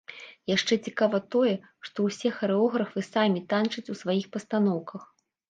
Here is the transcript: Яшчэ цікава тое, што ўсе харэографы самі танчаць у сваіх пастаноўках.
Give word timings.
Яшчэ 0.51 0.77
цікава 0.87 1.19
тое, 1.35 1.53
што 1.89 2.07
ўсе 2.07 2.31
харэографы 2.39 3.05
самі 3.11 3.45
танчаць 3.53 3.87
у 3.95 4.01
сваіх 4.03 4.25
пастаноўках. 4.39 5.09